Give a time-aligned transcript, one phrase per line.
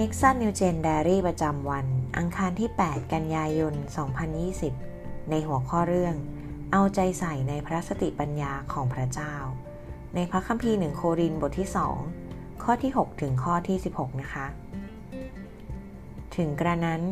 [0.00, 1.86] n i x o n New Gen Diary ประจำวัน
[2.18, 3.74] อังคารที่ 8 กันยายน
[4.52, 6.14] 2020 ในหัวข้อเรื่อง
[6.72, 9.34] เอาใจใส่ในพระสติปัญญาของพระเจ้า
[10.14, 11.68] ในพระคัมภีร์หนึ่งโครินบทที่
[12.14, 14.46] 2 ข้อที่ 6 ถึงข้อที่ 16 นะคะ
[16.36, 17.02] ถึงกระนั้น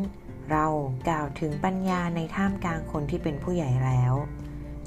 [0.51, 0.65] เรา
[1.07, 4.13] กล่าวถึงปัญญาในท่ามกลางคนที่เป็นผู้ใหญ่แล้ว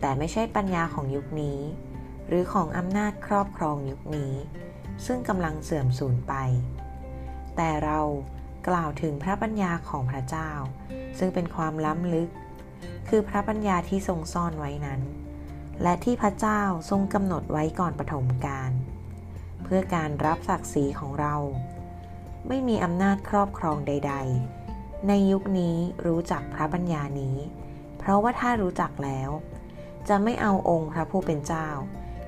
[0.00, 1.58] แต่ไม่ใช่ปัญญาของยุคนี้
[2.28, 4.32] หรือของอำนาจครอบครองยุคนี้
[5.06, 6.34] ซึ่งกำลังเสื่อมสูญไป
[7.56, 8.00] แต่เรา
[8.68, 10.50] กล่าวถึงพระปัญญาของพระเจ้า
[11.18, 12.30] ซึ่งเป็นความล้ำลึก
[13.08, 15.00] คือพระปัญญาที่ทรงซ่อนไว้นั้น
[15.82, 18.70] และที่พระเจ้าทรงกำหนดไว้ก่อนปฐมกาล
[19.64, 21.34] เพื่อการรับศักดิ์ศรีของเรา
[22.48, 24.14] ไม่มีอำนาจครอบครองใด
[24.60, 25.76] ๆ ในยุคนี้
[26.06, 27.36] รู้จักพระปัญญานี้
[27.98, 29.30] เพราะว่าถ้ารู้จักแล้ว
[30.08, 31.68] จะไม่เอาองค์พระผู้เป็นเจ้า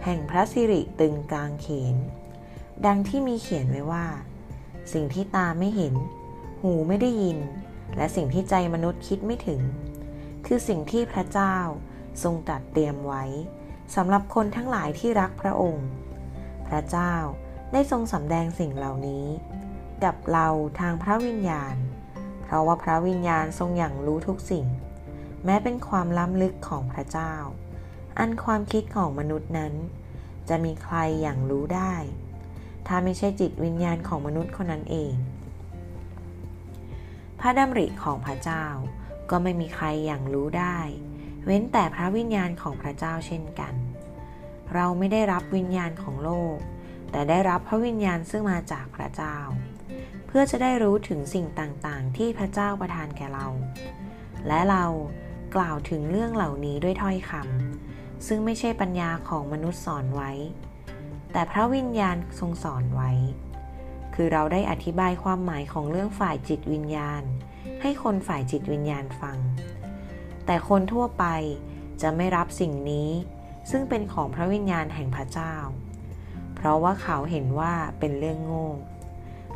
[0.04, 1.96] แห่งพระสิริตึงกลางเขน
[2.86, 4.06] ดังที่มีเขียนไว้ว่า
[4.92, 5.94] สิ่งที่ตาไม่เห็น
[6.60, 7.38] หูไม่ได้ยิน
[7.96, 9.60] และสิ่งที่ใจมนุษย์คิดไม่ถึง
[10.46, 11.56] คือสิ่งที่พระเจ้า
[12.22, 13.24] ทรงตัดเตรียมไว้
[13.94, 15.88] สำหรับคนทั้งหลายที่รักพระองค์
[16.68, 17.14] พระเจ้า
[17.72, 19.26] ได้ทรงสำแดงสิ่งเหล่านี้
[20.04, 20.46] กับเรา
[20.80, 21.76] ทางพระวิญญาณ
[22.42, 24.66] เพราะว่าพระวิญญาณทรงอย่างรู้ทุกสิ่ง
[25.44, 27.34] แม้เป็นความล้ำลึกของพระเจ้า
[28.18, 29.74] อันความคิดของมนุษย์นั้น
[30.48, 31.94] จะมีใครอย่างรู้ได้
[32.88, 35.14] ถ้าไม่ใช่จิตวิญญาณของมนุษย์คนนั้นเอง
[37.40, 38.64] พระดำริของพระเจ้า
[39.30, 40.78] ก็ไม่มีใครอย่างรู้ได้
[41.44, 43.74] เว้นแต่พระวิญญาณของพระเจ้าเช่นกัน
[44.74, 46.56] เราไม่ได้รับวิญญาณของโลก
[47.10, 49.36] แต่ได้รับพระวิญญาณซึ่งมาจากพระเจ้า
[50.26, 53.48] เพื่อจะได้รู้ถึงสิ่งต่างๆ ที่พระเจ้าประทานแก่เรา
[54.46, 54.84] และเรา
[55.56, 60.32] กล่าวถึงเรื่องเหล่านี้ด้วยถ้อยคำซึ่งไม่ใช่ปัญญาของมนุษย์สอนไว้
[61.32, 63.10] แต่พระวิญญาณทรงสอนไว้
[64.14, 67.22] คือเราได้อธิบายความหมายของเรื่องฝ่ายจิตวิญญาณ
[67.82, 69.38] ให้คนฝ่ายจิตวิญญาณฟัง
[70.46, 71.24] แต่คนทั่วไป
[72.02, 73.10] จะไม่รับสิ่งนี้
[73.70, 75.54] ซึ่งเป็นของพระวิญญาณแห่งพระเจ้า
[76.54, 78.68] เพราะว่าเขาเห็นว่าเป็นเรื่องโง่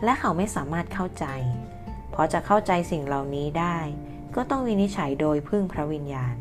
[0.05, 1.27] และเขาไม่สามารถเข้าใจ
[2.11, 3.79] เพราะจะเข้าใจสิ่งเหล่านี้ได้
[4.35, 6.37] ก็ต้องวินิจฉัยโดยพึ่งพระวิญญาณ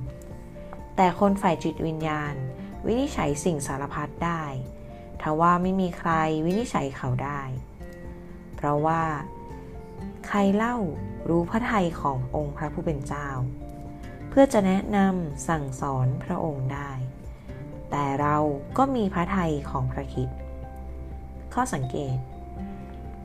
[0.96, 2.34] แต่คนฝ่ายจิตวิญญาณ
[2.86, 4.44] วินิจฉัยสิ่งสารพัดได้
[5.24, 6.12] ทว่าไม่มีใคร
[6.46, 7.42] วินิจฉัยเขาได้
[8.56, 9.02] เพราะว่า
[10.28, 10.76] ใครเล่า
[11.30, 13.28] รู้พระทัยขององค์พระผู้เป็นเจ้า
[14.30, 16.92] เพื่อจะแนะนำสั่งสอนพระองค์ได้
[17.92, 18.38] แต่เรา
[18.78, 20.30] ก็มีพระทัยของพระคิด
[21.54, 22.18] ข้อสังเกต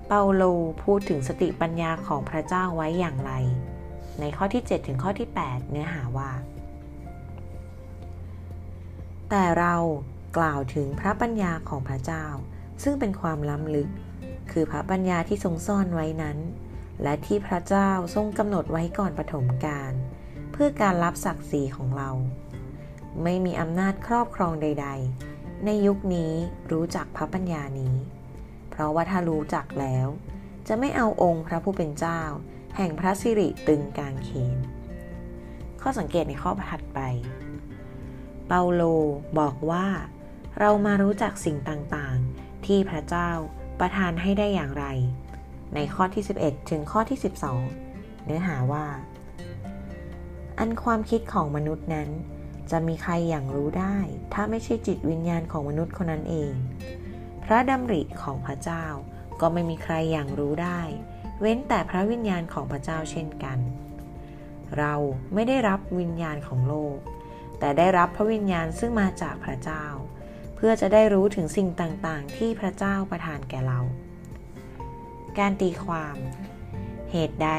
[0.07, 0.43] เปาโล
[0.83, 3.33] พูดถึงสติปัญญาของพระเจ้าไว้อย่างไร
[4.21, 6.33] ในข้อที่ 7 ถึงข้อที่ 8 เนื้อหาว่า
[9.31, 9.75] แต่เรา
[10.37, 12.27] กล่าวถึงพระปัญญาของพระเจ้า
[12.83, 13.89] ซึ่งเป็นความล้ำลึก
[14.51, 16.39] คือพระปัญญาที่ทรงซ่อนไว้นั้น
[17.03, 19.93] และที่พระเจ้าทรงกำหนดไว้ก่อนปฐมกาล
[20.53, 22.11] เพื่อการรับศักดิ์ศรีของเรา
[23.23, 24.89] ไม่มีอำนาจครอบครองใด
[25.27, 26.33] ๆ ในยุคนี้
[26.73, 27.95] รู้จักพระปัญญานี้
[28.71, 30.07] เพราะว่าถ้ารู้จักแล้ว
[30.69, 32.21] จะไม่เอาองค์พระผู้เป็นเจ้า
[32.77, 34.57] แห่งพระสิริตึงกางเขน
[35.81, 37.01] ข้อสังเกตในข้อถัดไป
[38.49, 38.83] เปาโล
[39.39, 39.87] บอกว่า
[40.61, 43.31] เรามารู้จักสิ่งต่างๆ ที่พระเจ้า
[43.81, 44.87] ประทานให้ได้อย่างไร
[45.75, 47.19] ในข้อที่ 11 ถึงข้อที่
[47.73, 48.87] 12 เนื้อหาว่า
[50.59, 52.09] อันความคิดของมนุษย์นั้น
[52.71, 53.97] จะมีใครอย่างรู้ได้
[54.33, 56.53] ถ้าไม่ใช่จิตวิญญาณของมนุษย์คนนั้นเอง
[57.45, 58.85] พระดำริของพระเจ้า
[59.41, 60.81] ก็ไม่มีใครอย่างรู้ได้
[61.41, 63.59] เว้นแต่พระวิญญาณของพระเจ้าเช่นกัน
[64.79, 64.95] เรา
[65.35, 66.97] ไม่ได้รับวิญญาณของโลก
[67.59, 69.85] แต่ได้รับพระวิญญาณซึ่งมาจากพระเจ้า
[70.57, 73.81] เพื่อจะได้รู้ถึงสิ่งต่างๆ ที่พระเจ้าประทานแก่เรา
[75.39, 76.17] การตีความ
[77.11, 77.51] เหตุใด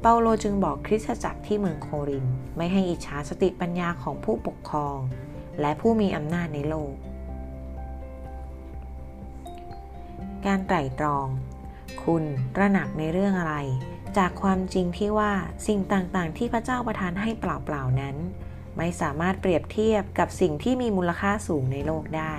[0.00, 4.98] เปาโลจึงบอกคริสตจักรที่เมืองโครินไม่ให้อิจฉาสติปัญญาของผู้ปกครอง
[5.60, 6.94] และผู้มีอำนาจในโลก
[10.46, 11.26] การไตร่ตรอง
[12.02, 12.24] คุณ
[12.58, 13.56] ระหนักในเรื่องอะไร
[14.18, 15.32] จากความจริงที่ว่า
[15.66, 18.16] สิ่งต่างๆ ที่พระเจ้าประทานให้เปล่าๆนั้น
[18.76, 22.34] ไม่สามารถเปรียบเทียบกับสิ่งที่มีมูลค่าสูงในโลกได้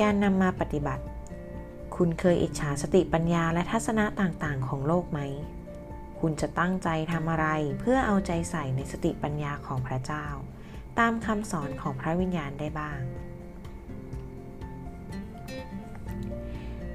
[0.00, 1.04] การนำมาปฏิบัติ
[1.96, 5.20] คุณเคยอิจฉาสติปัญญาและทัศนะต่างๆ ของโลกไหม
[6.20, 7.46] คุณจะตั้งใจทำอะไร
[7.80, 10.26] เพื่อเอาใจใส่ในสติปัญญาของพระเจ้า
[10.98, 13.00] ตามคำสอนของพระวิญญาณได้บ้าง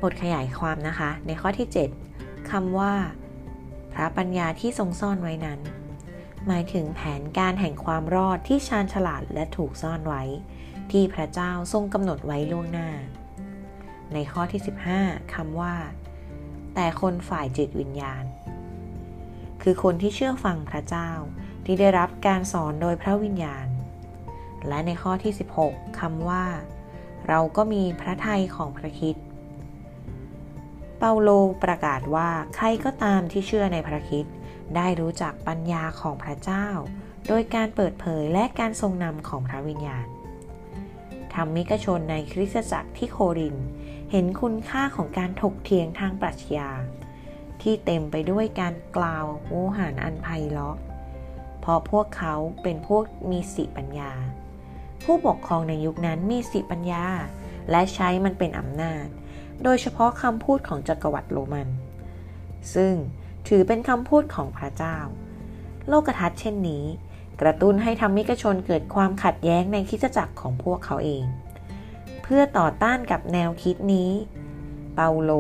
[0.02, 2.09] บทขยายความนะคะ ในข้อที่ 7
[2.52, 2.94] คำว่า
[3.94, 5.60] พระปัญญาที่ทรงซ่อนไว้นั้น
[6.48, 10.24] หมายถึงแผนการแห่งความรอดที่ชาญฉลาดและถูกซ่อนไว้
[10.92, 12.90] ที่พระเจ้าทรงกำหนดไว้ล่วงหน้า
[14.14, 14.62] ในข้อที่
[14.98, 15.76] 15คำว่า
[16.76, 18.24] แต่คนฝ่ายจิตวิญญาณ
[19.62, 21.10] คือคนที่เชื่อฟังพระเจ้า
[21.66, 23.68] ที่ได้รับการสอนโดยพระวิญญาณ
[24.68, 26.46] และในข้อที่ 16คำว่า
[27.28, 29.16] เราก็มีพระทัยของพระคิด
[31.00, 31.30] เปาโล
[31.64, 34.26] ประกาศว่าใครก็ตามที่เชื่อในพระคิด
[34.76, 36.68] ได้รู้จักปัญญาของพระเจ้า
[37.28, 40.08] โดยการเปิดเผยและการทรงนำของพระวิญญาณ
[41.34, 43.56] ธรรมิกชนในคริสตจักรที่โคริน
[44.12, 46.70] เห็นคุณค่าของการถกเถียงทางปรัชญา
[47.62, 50.78] ที่เต็มไปด้วยการกล่าวโอหารอันไพเราะ
[51.62, 54.12] เพราะพวกเขาเป็นพวกมีสิปัญญา
[55.04, 57.06] ผู้ปกครองในยุคนั้นมีสิปัญญา
[57.72, 59.06] และใช้มันเป็นอำนาจ
[59.64, 61.68] โดยเฉพาะคำพูดของจักรวรรดิโรมัน
[62.74, 62.94] ซึ่ง
[63.48, 64.98] ถือเป็นคำพูดของพระเจ้า
[65.88, 66.86] โลกทัศน์เช่นนี้
[67.42, 71.24] กระตุ้นให้ธรรมิกชนเกิดความขัดแย้งในคิดจักรของพวกเขาเอง
[72.24, 74.12] เพื่อต่อต้านกับแนวคิดนี้
[74.96, 75.32] เปาโล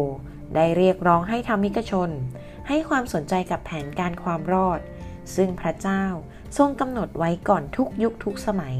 [0.55, 2.09] ได้เรียกร้องให้ธรรมิกชน
[2.67, 4.79] ให้ความสนใจกับแผนการความรอด
[5.35, 6.03] ซึ่งพระเจ้า
[6.57, 8.77] ทรงกำหนดไว้ก่อนทุกยุคทุกสมัย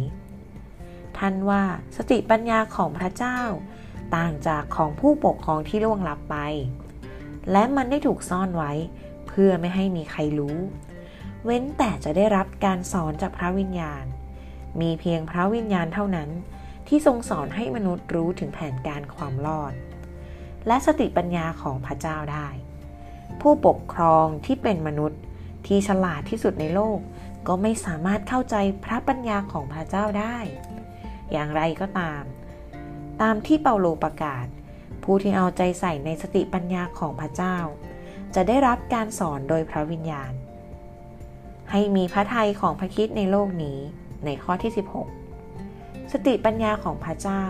[1.18, 1.64] ท่านว่า
[1.96, 3.40] สติปัญญาของพระเจ้า
[4.16, 6.38] ต่างจากของผู้ปกครองที่ล่วงลับไป
[7.52, 8.72] และมันได้ถูกซ่อนไว้
[9.28, 10.58] เพื่อไม่ให้มีใครรู้
[11.46, 14.04] เว้นแต่จะได้รับการสอนจากพระวิญญาณ
[14.82, 16.30] มีเพียงพระวิญญาณเท่านั้น
[16.88, 19.74] ที่ทรงสอนให้มนุษย์รู้ถึงแผนการความรอด
[20.68, 22.48] และสติปัญญาของพระเจ้าได้
[23.42, 25.20] ผู้ปกครองที่เป็นมนุษย์
[25.68, 27.00] ที่ฉลาดที่สุดในโลก
[27.48, 30.38] ก็ไม่สามารถเข้าใจพระปัญญาของพระเจ้าได้
[31.32, 32.24] อย่างไรก็ตาม
[33.22, 34.46] ตามที่เปาโลประกาศ
[35.04, 37.58] ผู้ที่เอาใจใส่ในสติปัญญาของพระเจ้า
[38.36, 40.34] จะได้รับการสอนโดยพระวิญญาณ
[41.72, 43.80] ให้มีพระทัยของพระคิดในโลกนี้
[44.26, 44.72] ในข้อที่
[45.42, 47.44] 16 สติปัญญาของพระเจ้า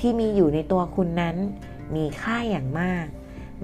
[0.00, 1.36] ที่มีอยู่ในตัวคุณนั้น
[1.96, 3.06] มีค่าอย่างมาก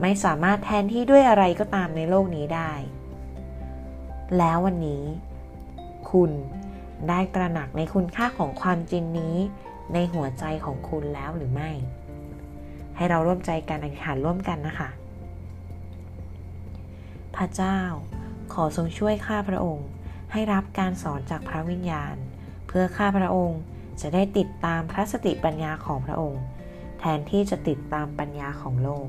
[0.00, 2.72] ไม่สามารถแทนที่ด้วยอะไรก็ตามในโลกนี้ได้
[4.38, 5.04] แล้ววันนี้
[6.10, 6.30] คุณ
[7.08, 9.36] ได้ตระหนักในคุณค่าของความจริงนี้
[9.92, 11.70] ในหัวใจของคุณแล้วหรือไม่
[12.96, 14.90] ให้เราร่วมใจกันอธิษฐานร่วมกันนะคะ
[17.36, 17.78] พระเจ้า
[18.54, 19.88] ขอทรงช่วยข้าพระองค์
[20.32, 22.16] ให้รับการสอนจากพระวิญญาณ
[22.66, 23.60] เพื่อข้าพระองค์
[24.00, 26.42] จะได้ติดตามพระสติปัญญาของพระองค์
[26.98, 29.08] แทนที่จะติดตามปัญญาของโลก